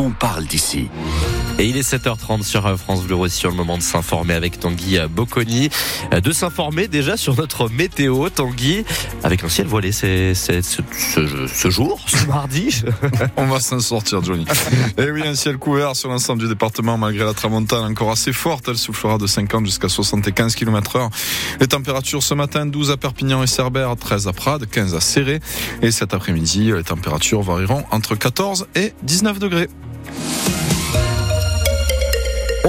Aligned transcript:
on 0.00 0.10
parle 0.10 0.44
d'ici. 0.46 0.88
Et 1.58 1.66
il 1.66 1.76
est 1.76 1.86
7h30 1.86 2.42
sur 2.42 2.78
France 2.78 3.02
Bleu 3.02 3.16
Roussillon, 3.16 3.50
le 3.50 3.56
moment 3.56 3.76
de 3.76 3.82
s'informer 3.82 4.32
avec 4.32 4.58
Tanguy 4.58 4.98
Bocconi. 5.10 5.68
Euh, 6.14 6.20
de 6.20 6.32
s'informer 6.32 6.88
déjà 6.88 7.18
sur 7.18 7.36
notre 7.36 7.68
météo, 7.68 8.30
Tanguy, 8.30 8.84
avec 9.22 9.44
un 9.44 9.50
ciel 9.50 9.66
voilé 9.66 9.92
c'est, 9.92 10.32
ce, 10.32 10.62
ce, 10.62 11.70
jour, 11.70 12.00
ce 12.06 12.24
mardi. 12.28 12.82
On 13.36 13.46
va 13.46 13.60
s'en 13.60 13.78
sortir, 13.80 14.24
Johnny. 14.24 14.46
Et 14.96 15.02
eh 15.06 15.10
oui, 15.10 15.22
un 15.26 15.34
ciel 15.34 15.58
couvert 15.58 15.94
sur 15.94 16.08
l'ensemble 16.08 16.40
du 16.40 16.48
département, 16.48 16.96
malgré 16.96 17.24
la 17.26 17.34
tramontane 17.34 17.84
encore 17.84 18.10
assez 18.10 18.32
forte. 18.32 18.68
Elle 18.68 18.78
soufflera 18.78 19.18
de 19.18 19.26
50 19.26 19.66
jusqu'à 19.66 19.90
75 19.90 20.54
km 20.54 20.96
heure. 20.96 21.10
Les 21.60 21.66
températures 21.66 22.22
ce 22.22 22.32
matin, 22.32 22.64
12 22.64 22.90
à 22.90 22.96
Perpignan 22.96 23.42
et 23.42 23.46
Cerbère, 23.46 23.94
13 23.96 24.28
à 24.28 24.32
Prades, 24.32 24.64
15 24.64 24.94
à 24.94 25.00
Serré. 25.00 25.40
Et 25.82 25.90
cet 25.90 26.14
après-midi, 26.14 26.72
les 26.74 26.84
températures 26.84 27.42
varieront 27.42 27.84
entre 27.90 28.14
14 28.14 28.66
et 28.74 28.94
19 29.02 29.38
degrés. 29.38 29.68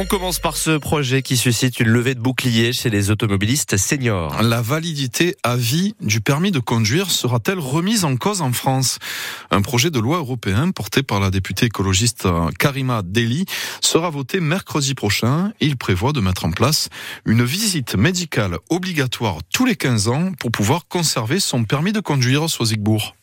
On 0.01 0.05
commence 0.05 0.39
par 0.39 0.57
ce 0.57 0.77
projet 0.77 1.21
qui 1.21 1.35
suscite 1.35 1.79
une 1.79 1.89
levée 1.89 2.15
de 2.15 2.19
boucliers 2.19 2.73
chez 2.73 2.89
les 2.89 3.11
automobilistes 3.11 3.75
seniors. 3.75 4.41
La 4.41 4.61
validité 4.61 5.35
à 5.43 5.57
vie 5.57 5.95
du 6.01 6.21
permis 6.21 6.49
de 6.49 6.59
conduire 6.59 7.11
sera-t-elle 7.11 7.59
remise 7.59 8.05
en 8.05 8.15
cause 8.15 8.41
en 8.41 8.51
France? 8.53 8.99
Un 9.51 9.61
projet 9.61 9.91
de 9.91 9.99
loi 9.99 10.17
européen 10.17 10.71
porté 10.71 11.03
par 11.03 11.19
la 11.19 11.29
députée 11.29 11.67
écologiste 11.67 12.27
Karima 12.57 13.01
Deli 13.03 13.45
sera 13.81 14.09
voté 14.09 14.39
mercredi 14.39 14.95
prochain. 14.95 15.51
Il 15.59 15.77
prévoit 15.77 16.13
de 16.13 16.21
mettre 16.21 16.45
en 16.45 16.51
place 16.51 16.89
une 17.25 17.43
visite 17.43 17.95
médicale 17.95 18.57
obligatoire 18.69 19.37
tous 19.53 19.65
les 19.65 19.75
15 19.75 20.07
ans 20.07 20.31
pour 20.39 20.51
pouvoir 20.51 20.87
conserver 20.87 21.39
son 21.39 21.63
permis 21.65 21.91
de 21.91 21.99
conduire 21.99 22.49
soit 22.49 22.67
Zigbourg. 22.67 23.13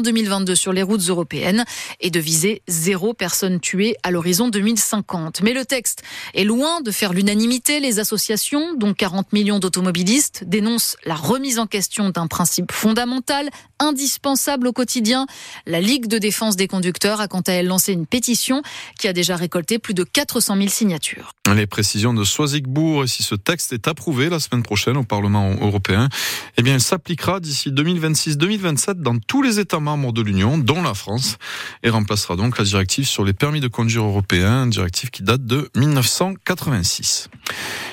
2022 0.00 0.54
sur 0.54 0.72
les 0.72 0.82
routes 0.82 1.08
européennes 1.08 1.64
et 2.00 2.10
de 2.10 2.20
viser 2.20 2.62
zéro 2.68 3.14
personne 3.14 3.60
tuée 3.60 3.96
à 4.02 4.10
l'horizon 4.10 4.48
2050. 4.48 5.42
Mais 5.42 5.52
le 5.52 5.64
texte 5.64 6.02
est 6.34 6.44
loin 6.44 6.80
de 6.80 6.90
faire 6.90 7.12
l'unanimité. 7.12 7.80
Les 7.80 7.98
associations, 7.98 8.74
dont 8.74 8.94
40 8.94 9.32
millions 9.32 9.58
d'automobilistes, 9.58 10.44
dénoncent 10.46 10.96
la 11.04 11.14
remise 11.14 11.58
en 11.58 11.66
question 11.66 12.10
d'un 12.10 12.26
principe 12.26 12.72
fondamental, 12.72 13.48
indispensable 13.78 14.66
au 14.66 14.72
quotidien. 14.72 15.26
La 15.66 15.80
Ligue 15.80 16.06
de 16.06 16.18
défense 16.18 16.56
des 16.56 16.68
conducteurs 16.68 17.20
a 17.20 17.28
quant 17.28 17.40
à 17.40 17.52
elle 17.52 17.66
lancé 17.66 17.92
une 17.92 18.06
pétition 18.06 18.62
qui 18.98 19.08
a 19.08 19.12
déjà 19.12 19.36
récolté 19.36 19.78
plus 19.78 19.94
de 19.94 20.04
400 20.04 20.56
000 20.56 20.68
signatures. 20.68 21.32
Les 21.54 21.66
précisions 21.66 22.12
de 22.12 22.24
Soisigbourg 22.24 23.04
et 23.04 23.06
si 23.06 23.22
ce 23.22 23.34
texte 23.34 23.72
est 23.72 23.88
approuvé 23.88 24.28
la 24.28 24.38
semaine 24.38 24.62
prochaine 24.62 24.96
au 24.96 25.04
Parlement 25.04 25.54
européen, 25.60 26.08
eh 26.56 26.62
bien, 26.62 26.74
il 26.74 26.80
s'appliquera 26.80 27.40
d'ici 27.40 27.70
2026-2027 27.70 28.94
dans 28.94 29.18
tous 29.18 29.42
les 29.42 29.58
États 29.58 29.80
membres 29.80 29.87
de 29.96 30.22
l'Union, 30.22 30.58
dont 30.58 30.82
la 30.82 30.94
France, 30.94 31.38
et 31.82 31.90
remplacera 31.90 32.36
donc 32.36 32.58
la 32.58 32.64
directive 32.64 33.06
sur 33.06 33.24
les 33.24 33.32
permis 33.32 33.60
de 33.60 33.68
conduire 33.68 34.04
européens, 34.04 34.66
directive 34.66 35.10
qui 35.10 35.22
date 35.22 35.46
de 35.46 35.70
1986. 35.76 37.30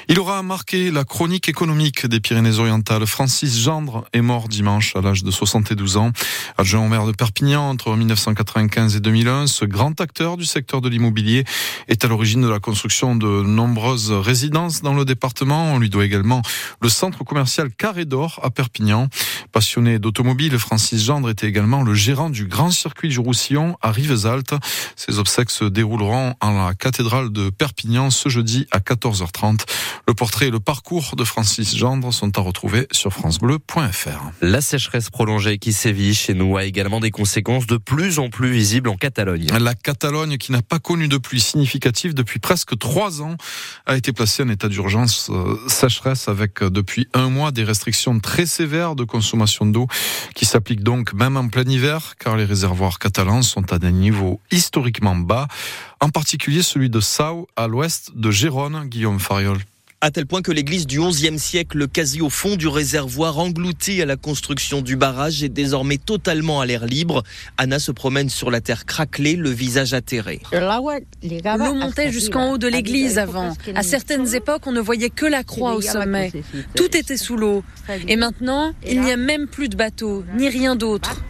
Il 0.07 0.19
aura 0.19 0.43
marqué 0.43 0.91
la 0.91 1.03
chronique 1.03 1.49
économique 1.49 2.05
des 2.05 2.19
Pyrénées-Orientales. 2.19 3.07
Francis 3.07 3.59
Gendre 3.59 4.05
est 4.13 4.21
mort 4.21 4.47
dimanche 4.47 4.95
à 4.95 5.01
l'âge 5.01 5.23
de 5.23 5.31
72 5.31 5.97
ans. 5.97 6.11
Adjoint 6.59 6.85
au 6.85 6.87
maire 6.87 7.07
de 7.07 7.11
Perpignan 7.11 7.67
entre 7.67 7.95
1995 7.95 8.95
et 8.95 8.99
2001, 8.99 9.47
ce 9.47 9.65
grand 9.65 9.99
acteur 9.99 10.37
du 10.37 10.45
secteur 10.45 10.81
de 10.81 10.89
l'immobilier 10.89 11.43
est 11.87 12.05
à 12.05 12.07
l'origine 12.07 12.41
de 12.41 12.47
la 12.47 12.59
construction 12.59 13.15
de 13.15 13.41
nombreuses 13.41 14.11
résidences 14.11 14.83
dans 14.83 14.93
le 14.93 15.05
département. 15.05 15.73
On 15.73 15.79
lui 15.79 15.89
doit 15.89 16.05
également 16.05 16.43
le 16.81 16.89
centre 16.89 17.23
commercial 17.23 17.71
Carré 17.71 18.05
d'Or 18.05 18.39
à 18.43 18.51
Perpignan. 18.51 19.07
Passionné 19.51 19.97
d'automobile, 19.97 20.59
Francis 20.59 21.03
Gendre 21.03 21.31
était 21.31 21.47
également 21.47 21.81
le 21.81 21.95
gérant 21.95 22.29
du 22.29 22.45
grand 22.45 22.69
circuit 22.69 23.09
du 23.09 23.19
Roussillon 23.19 23.75
à 23.81 23.91
Rivesaltes. 23.91 24.53
Ses 24.95 25.17
obsèques 25.17 25.49
se 25.49 25.65
dérouleront 25.65 26.35
en 26.41 26.65
la 26.65 26.75
cathédrale 26.75 27.31
de 27.31 27.49
Perpignan 27.49 28.11
ce 28.11 28.29
jeudi 28.29 28.67
à 28.69 28.79
14h30. 28.79 29.44
Le 30.07 30.13
portrait 30.13 30.47
et 30.47 30.51
le 30.51 30.59
parcours 30.59 31.15
de 31.15 31.23
Francis 31.23 31.75
Gendre 31.75 32.13
sont 32.13 32.37
à 32.37 32.41
retrouver 32.41 32.87
sur 32.91 33.11
francebleu.fr. 33.11 34.31
La 34.41 34.61
sécheresse 34.61 35.09
prolongée 35.09 35.57
qui 35.57 35.73
sévit 35.73 36.13
chez 36.13 36.33
nous 36.33 36.57
a 36.57 36.63
également 36.63 36.99
des 36.99 37.11
conséquences 37.11 37.67
de 37.67 37.77
plus 37.77 38.19
en 38.19 38.29
plus 38.29 38.51
visibles 38.51 38.89
en 38.89 38.97
Catalogne. 38.97 39.47
La 39.59 39.73
Catalogne, 39.73 40.37
qui 40.37 40.51
n'a 40.51 40.61
pas 40.61 40.79
connu 40.79 41.07
de 41.07 41.17
pluie 41.17 41.39
significative 41.41 42.13
depuis 42.13 42.39
presque 42.39 42.77
trois 42.77 43.21
ans, 43.21 43.35
a 43.85 43.97
été 43.97 44.13
placée 44.13 44.43
en 44.43 44.49
état 44.49 44.67
d'urgence 44.67 45.29
euh, 45.31 45.57
sécheresse 45.67 46.27
avec 46.27 46.61
euh, 46.61 46.69
depuis 46.69 47.07
un 47.13 47.29
mois 47.29 47.51
des 47.51 47.63
restrictions 47.63 48.19
très 48.19 48.45
sévères 48.45 48.95
de 48.95 49.03
consommation 49.03 49.65
d'eau 49.65 49.87
qui 50.35 50.45
s'appliquent 50.45 50.83
donc 50.83 51.13
même 51.13 51.37
en 51.37 51.47
plein 51.47 51.63
hiver 51.63 52.15
car 52.19 52.37
les 52.37 52.45
réservoirs 52.45 52.99
catalans 52.99 53.41
sont 53.41 53.73
à 53.73 53.79
des 53.79 53.91
niveaux 53.91 54.39
historiquement 54.51 55.15
bas, 55.15 55.47
en 56.05 56.09
particulier 56.09 56.61
celui 56.61 56.91
de 56.91 56.99
Sau 56.99 57.47
à 57.55 57.67
l'ouest 57.67 58.11
de 58.15 58.29
Gérone, 58.29 58.85
Guillaume 58.85 59.19
Fariol 59.19 59.57
à 60.01 60.11
tel 60.11 60.27
point 60.27 60.43
que 60.43 60.51
l'église 60.51 60.85
du 60.85 60.99
XIe 60.99 61.39
siècle, 61.39 61.87
quasi 61.87 62.21
au 62.21 62.29
fond 62.29 62.57
du 62.57 62.67
réservoir, 62.67 63.39
engloutie 63.39 64.03
à 64.03 64.05
la 64.05 64.17
construction 64.17 64.81
du 64.81 64.97
barrage, 64.97 65.41
est 65.41 65.49
désormais 65.49 65.97
totalement 65.97 66.61
à 66.61 66.67
l'air 66.67 66.85
libre. 66.85 67.23
Anna 67.57 67.79
se 67.79 67.91
promène 67.91 68.29
sur 68.29 68.51
la 68.51 68.61
terre 68.61 68.85
craquelée, 68.85 69.35
le 69.35 69.49
visage 69.49 69.95
atterré. 69.95 70.41
L'eau 70.51 71.73
montait 71.73 72.11
jusqu'en 72.11 72.51
haut 72.51 72.59
de 72.59 72.67
l'église 72.67 73.17
avant. 73.17 73.55
À 73.73 73.81
certaines 73.81 74.35
époques, 74.35 74.67
on 74.67 74.73
ne 74.73 74.81
voyait 74.81 75.09
que 75.09 75.25
la 75.25 75.43
croix 75.43 75.73
au 75.73 75.81
sommet. 75.81 76.31
Tout 76.75 76.95
était 76.95 77.17
sous 77.17 77.37
l'eau. 77.37 77.63
Et 78.07 78.15
maintenant, 78.15 78.73
il 78.87 79.01
n'y 79.01 79.11
a 79.11 79.17
même 79.17 79.47
plus 79.47 79.69
de 79.69 79.75
bateau, 79.75 80.23
ni 80.37 80.49
rien 80.49 80.75
d'autre. 80.75 81.23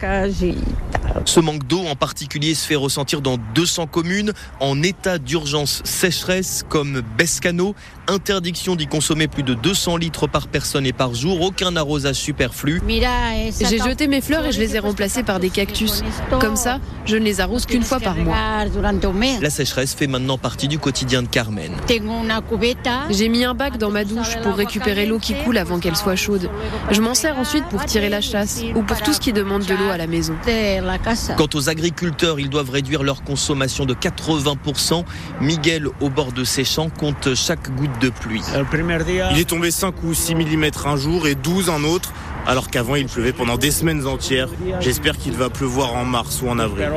Ce 1.24 1.40
manque 1.40 1.66
d'eau 1.66 1.84
en 1.86 1.96
particulier 1.96 2.54
se 2.54 2.66
fait 2.66 2.76
ressentir 2.76 3.20
dans 3.20 3.38
200 3.54 3.86
communes 3.86 4.32
en 4.60 4.82
état 4.82 5.18
d'urgence 5.18 5.82
sécheresse 5.84 6.64
comme 6.68 7.02
Bescano. 7.16 7.74
Interdiction 8.08 8.76
d'y 8.76 8.86
consommer 8.86 9.26
plus 9.26 9.42
de 9.42 9.54
200 9.54 9.96
litres 9.96 10.26
par 10.26 10.48
personne 10.48 10.86
et 10.86 10.92
par 10.92 11.14
jour. 11.14 11.40
Aucun 11.42 11.74
arrosage 11.76 12.16
superflu. 12.16 12.80
J'ai 12.88 13.78
jeté 13.78 14.06
mes 14.06 14.20
fleurs 14.20 14.46
et 14.46 14.52
je 14.52 14.60
les 14.60 14.76
ai 14.76 14.78
remplacées 14.78 15.22
par 15.22 15.40
des 15.40 15.50
cactus. 15.50 16.02
Comme 16.40 16.56
ça, 16.56 16.78
je 17.04 17.16
ne 17.16 17.24
les 17.24 17.40
arrose 17.40 17.66
qu'une 17.66 17.82
fois 17.82 17.98
par 18.00 18.16
mois. 18.16 18.36
La 19.40 19.50
sécheresse 19.50 19.94
fait 19.94 20.06
maintenant 20.06 20.38
partie 20.38 20.68
du 20.68 20.78
quotidien 20.78 21.22
de 21.22 21.28
Carmen. 21.28 21.72
J'ai 23.10 23.28
mis 23.28 23.44
un 23.44 23.54
bac 23.54 23.78
dans 23.78 23.90
ma 23.90 24.04
douche 24.04 24.36
pour 24.42 24.54
récupérer 24.54 25.06
l'eau 25.06 25.18
qui 25.18 25.34
coule 25.34 25.58
avant 25.58 25.78
qu'elle 25.80 25.96
soit 25.96 26.16
chaude. 26.16 26.48
Je 26.90 27.00
m'en 27.00 27.14
sers 27.14 27.36
ensuite 27.38 27.64
pour 27.66 27.84
tirer 27.84 28.08
la 28.08 28.20
chasse 28.20 28.62
ou 28.74 28.82
pour 28.82 29.02
tout 29.02 29.12
ce 29.12 29.20
qui 29.20 29.32
demande 29.32 29.64
de 29.64 29.74
l'eau 29.74 29.90
à 29.90 29.96
la 29.96 30.06
maison. 30.06 30.34
Quant 31.36 31.48
aux 31.54 31.68
agriculteurs, 31.68 32.40
ils 32.40 32.50
doivent 32.50 32.70
réduire 32.70 33.02
leur 33.02 33.22
consommation 33.22 33.84
de 33.84 33.94
80%. 33.94 35.04
Miguel, 35.40 35.88
au 36.00 36.08
bord 36.08 36.32
de 36.32 36.42
ses 36.44 36.64
champs, 36.64 36.90
compte 36.90 37.34
chaque 37.34 37.74
goutte 37.76 37.98
de 38.00 38.08
pluie. 38.10 38.42
Il 39.32 39.38
est 39.38 39.48
tombé 39.48 39.70
5 39.70 40.02
ou 40.02 40.14
6 40.14 40.34
mm 40.34 40.70
un 40.84 40.96
jour 40.96 41.26
et 41.26 41.34
12 41.34 41.70
un 41.70 41.84
autre, 41.84 42.12
alors 42.46 42.70
qu'avant 42.70 42.96
il 42.96 43.06
pleuvait 43.06 43.32
pendant 43.32 43.56
des 43.56 43.70
semaines 43.70 44.06
entières. 44.06 44.48
J'espère 44.80 45.16
qu'il 45.16 45.34
va 45.34 45.48
pleuvoir 45.48 45.94
en 45.94 46.04
mars 46.04 46.42
ou 46.42 46.48
en 46.48 46.58
avril. 46.58 46.88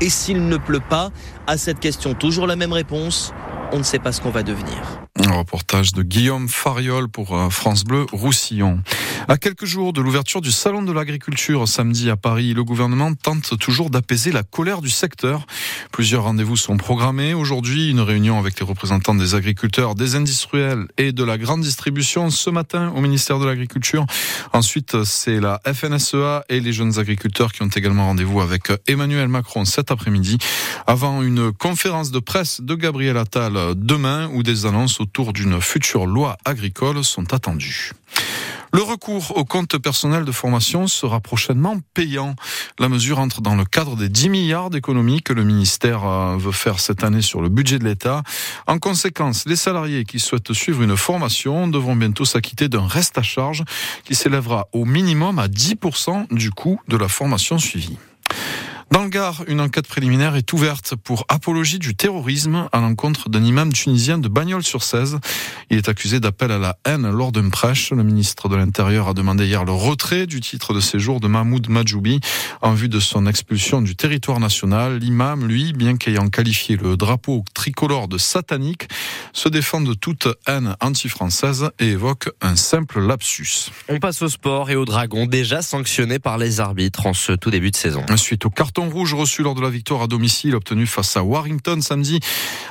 Et 0.00 0.10
s'il 0.10 0.46
ne 0.46 0.56
pleut 0.56 0.82
pas, 0.88 1.10
à 1.46 1.56
cette 1.56 1.80
question 1.80 2.14
toujours 2.14 2.46
la 2.46 2.56
même 2.56 2.72
réponse, 2.72 3.32
on 3.72 3.78
ne 3.78 3.82
sait 3.82 3.98
pas 3.98 4.12
ce 4.12 4.20
qu'on 4.20 4.30
va 4.30 4.42
devenir. 4.42 5.00
Un 5.20 5.32
reportage 5.32 5.92
de 5.92 6.02
Guillaume 6.02 6.48
Fariol 6.48 7.06
pour 7.06 7.36
euh, 7.36 7.50
France 7.50 7.84
Bleu 7.84 8.06
Roussillon. 8.12 8.80
À 9.28 9.36
quelques 9.36 9.66
jours 9.66 9.92
de 9.92 10.00
l'ouverture 10.00 10.40
du 10.40 10.50
Salon 10.50 10.80
de 10.80 10.90
l'agriculture 10.90 11.68
samedi 11.68 12.08
à 12.08 12.16
Paris, 12.16 12.54
le 12.54 12.64
gouvernement 12.64 13.12
tente 13.12 13.58
toujours 13.58 13.90
d'apaiser 13.90 14.32
la 14.32 14.42
colère 14.42 14.80
du 14.80 14.88
secteur. 14.88 15.46
Plusieurs 15.92 16.22
rendez-vous 16.24 16.56
sont 16.56 16.78
programmés. 16.78 17.34
Aujourd'hui, 17.34 17.90
une 17.90 18.00
réunion 18.00 18.38
avec 18.38 18.58
les 18.58 18.64
représentants 18.64 19.14
des 19.14 19.34
agriculteurs, 19.34 19.94
des 19.94 20.14
industriels 20.14 20.86
et 20.96 21.12
de 21.12 21.24
la 21.24 21.36
grande 21.36 21.60
distribution 21.60 22.30
ce 22.30 22.48
matin 22.48 22.90
au 22.96 23.02
ministère 23.02 23.38
de 23.38 23.44
l'Agriculture. 23.44 24.06
Ensuite, 24.54 25.04
c'est 25.04 25.40
la 25.40 25.60
FNSEA 25.66 26.44
et 26.48 26.60
les 26.60 26.72
jeunes 26.72 26.98
agriculteurs 26.98 27.52
qui 27.52 27.62
ont 27.62 27.68
également 27.68 28.06
rendez-vous 28.06 28.40
avec 28.40 28.72
Emmanuel 28.86 29.28
Macron 29.28 29.66
cet 29.66 29.90
après-midi 29.90 30.38
avant 30.86 31.20
une 31.20 31.52
conférence 31.52 32.12
de 32.12 32.18
presse 32.18 32.62
de 32.62 32.74
Gabriel 32.74 33.18
Attal 33.18 33.74
demain 33.76 34.30
où 34.32 34.42
des 34.42 34.64
annonces 34.64 35.01
autour 35.02 35.32
d'une 35.32 35.60
future 35.60 36.06
loi 36.06 36.38
agricole 36.44 37.04
sont 37.04 37.34
attendues. 37.34 37.92
Le 38.72 38.82
recours 38.82 39.36
au 39.36 39.44
compte 39.44 39.76
personnel 39.76 40.24
de 40.24 40.32
formation 40.32 40.86
sera 40.86 41.20
prochainement 41.20 41.76
payant. 41.92 42.36
La 42.78 42.88
mesure 42.88 43.18
entre 43.18 43.42
dans 43.42 43.54
le 43.54 43.66
cadre 43.66 43.96
des 43.96 44.08
10 44.08 44.30
milliards 44.30 44.70
d'économies 44.70 45.20
que 45.20 45.34
le 45.34 45.44
ministère 45.44 46.06
euh, 46.06 46.36
veut 46.38 46.52
faire 46.52 46.80
cette 46.80 47.04
année 47.04 47.20
sur 47.20 47.42
le 47.42 47.50
budget 47.50 47.78
de 47.78 47.84
l'État. 47.84 48.22
En 48.66 48.78
conséquence, 48.78 49.44
les 49.44 49.56
salariés 49.56 50.04
qui 50.04 50.18
souhaitent 50.18 50.54
suivre 50.54 50.82
une 50.82 50.96
formation 50.96 51.68
devront 51.68 51.96
bientôt 51.96 52.24
s'acquitter 52.24 52.68
d'un 52.68 52.86
reste 52.86 53.18
à 53.18 53.22
charge 53.22 53.64
qui 54.04 54.14
s'élèvera 54.14 54.68
au 54.72 54.86
minimum 54.86 55.38
à 55.38 55.48
10% 55.48 56.34
du 56.34 56.50
coût 56.50 56.80
de 56.88 56.96
la 56.96 57.08
formation 57.08 57.58
suivie. 57.58 57.98
Dans 58.92 59.04
le 59.04 59.08
Gard, 59.08 59.44
une 59.48 59.62
enquête 59.62 59.88
préliminaire 59.88 60.36
est 60.36 60.52
ouverte 60.52 60.96
pour 60.96 61.24
apologie 61.28 61.78
du 61.78 61.94
terrorisme 61.94 62.68
à 62.72 62.80
l'encontre 62.80 63.30
d'un 63.30 63.42
imam 63.42 63.72
tunisien 63.72 64.18
de 64.18 64.28
Bagnols-sur-Cèze. 64.28 65.18
Il 65.70 65.78
est 65.78 65.88
accusé 65.88 66.20
d'appel 66.20 66.52
à 66.52 66.58
la 66.58 66.76
haine 66.84 67.10
lors 67.10 67.32
d'une 67.32 67.50
prêche. 67.50 67.90
Le 67.92 68.04
ministre 68.04 68.50
de 68.50 68.56
l'Intérieur 68.56 69.08
a 69.08 69.14
demandé 69.14 69.46
hier 69.46 69.64
le 69.64 69.72
retrait 69.72 70.26
du 70.26 70.42
titre 70.42 70.74
de 70.74 70.80
séjour 70.80 71.20
de 71.20 71.26
Mahmoud 71.26 71.70
Majoubi 71.70 72.20
en 72.60 72.74
vue 72.74 72.90
de 72.90 73.00
son 73.00 73.26
expulsion 73.26 73.80
du 73.80 73.96
territoire 73.96 74.40
national. 74.40 74.98
L'imam, 74.98 75.48
lui, 75.48 75.72
bien 75.72 75.96
qu'ayant 75.96 76.28
qualifié 76.28 76.76
le 76.76 76.98
drapeau 76.98 77.46
tricolore 77.54 78.08
de 78.08 78.18
satanique, 78.18 78.88
se 79.32 79.48
défend 79.48 79.80
de 79.80 79.94
toute 79.94 80.28
haine 80.46 80.76
anti-française 80.80 81.70
et 81.78 81.92
évoque 81.92 82.28
un 82.42 82.56
simple 82.56 83.00
lapsus. 83.00 83.70
On 83.88 84.00
passe 84.00 84.20
au 84.20 84.28
sport 84.28 84.68
et 84.68 84.76
au 84.76 84.84
dragon, 84.84 85.24
déjà 85.24 85.62
sanctionné 85.62 86.18
par 86.18 86.36
les 86.36 86.60
arbitres 86.60 87.06
en 87.06 87.14
ce 87.14 87.32
tout 87.32 87.50
début 87.50 87.70
de 87.70 87.76
saison. 87.76 88.04
Suite 88.16 88.44
au 88.44 88.50
carton 88.50 88.81
rouge 88.88 89.14
reçu 89.14 89.42
lors 89.42 89.54
de 89.54 89.60
la 89.60 89.70
victoire 89.70 90.02
à 90.02 90.06
domicile 90.06 90.54
obtenue 90.54 90.86
face 90.86 91.16
à 91.16 91.22
Warrington 91.22 91.80
samedi. 91.80 92.20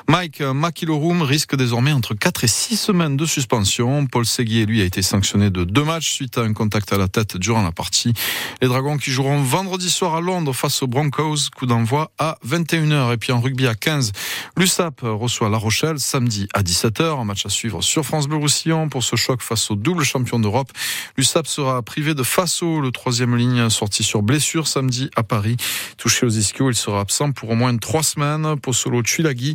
Mike 0.07 0.41
McIlroom 0.41 1.21
risque 1.21 1.55
désormais 1.55 1.91
entre 1.91 2.13
4 2.13 2.43
et 2.43 2.47
6 2.47 2.77
semaines 2.77 3.17
de 3.17 3.25
suspension. 3.25 4.05
Paul 4.07 4.25
Seguier, 4.25 4.65
lui, 4.65 4.81
a 4.81 4.85
été 4.85 5.01
sanctionné 5.01 5.49
de 5.49 5.63
deux 5.63 5.83
matchs 5.83 6.11
suite 6.11 6.37
à 6.37 6.41
un 6.41 6.53
contact 6.53 6.93
à 6.93 6.97
la 6.97 7.07
tête 7.07 7.37
durant 7.37 7.61
la 7.61 7.71
partie. 7.71 8.13
Les 8.61 8.67
Dragons 8.67 8.97
qui 8.97 9.11
joueront 9.11 9.41
vendredi 9.41 9.89
soir 9.89 10.15
à 10.15 10.21
Londres 10.21 10.53
face 10.53 10.81
aux 10.83 10.87
Broncos, 10.87 11.49
coup 11.55 11.65
d'envoi 11.65 12.11
à 12.17 12.37
21h. 12.47 13.13
Et 13.13 13.17
puis 13.17 13.31
en 13.31 13.41
rugby 13.41 13.67
à 13.67 13.75
15, 13.75 14.11
l'USAP 14.57 15.01
reçoit 15.03 15.49
La 15.49 15.57
Rochelle 15.57 15.99
samedi 15.99 16.47
à 16.53 16.61
17h. 16.63 17.19
Un 17.19 17.25
match 17.25 17.45
à 17.45 17.49
suivre 17.49 17.81
sur 17.81 18.05
France 18.05 18.27
Bleu 18.27 18.37
Roussillon 18.37 18.89
pour 18.89 19.03
ce 19.03 19.15
choc 19.15 19.41
face 19.41 19.71
au 19.71 19.75
double 19.75 20.03
champion 20.03 20.39
d'Europe. 20.39 20.71
L'USAP 21.17 21.47
sera 21.47 21.81
privé 21.81 22.13
de 22.13 22.23
Faso, 22.23 22.81
le 22.81 22.91
troisième 22.91 23.35
ligne 23.35 23.69
sorti 23.69 24.03
sur 24.03 24.21
blessure 24.21 24.67
samedi 24.67 25.09
à 25.15 25.23
Paris. 25.23 25.57
Touché 26.01 26.25
aux 26.25 26.29
ischios, 26.29 26.71
il 26.71 26.75
sera 26.75 26.99
absent 26.99 27.31
pour 27.31 27.51
au 27.51 27.55
moins 27.55 27.77
trois 27.77 28.01
semaines. 28.01 28.55
Solo 28.71 29.03
Tulagi, 29.03 29.53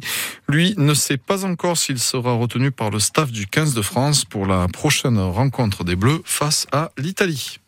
lui, 0.49 0.75
ne 0.77 0.95
sait 0.95 1.17
pas 1.17 1.45
encore 1.45 1.77
s'il 1.77 1.99
sera 1.99 2.35
retenu 2.35 2.71
par 2.71 2.91
le 2.91 3.01
staff 3.01 3.33
du 3.33 3.49
15 3.49 3.75
de 3.75 3.83
France 3.83 4.25
pour 4.25 4.47
la 4.47 4.69
prochaine 4.69 5.19
rencontre 5.19 5.83
des 5.83 5.97
Bleus 5.97 6.23
face 6.25 6.69
à 6.71 6.93
l'Italie. 6.99 7.59